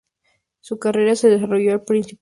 Su 0.61 0.79
carrera 0.79 1.15
se 1.15 1.29
desarrolló 1.29 1.85
principalmente 1.85 1.93
en 1.93 2.01
Holanda. 2.01 2.19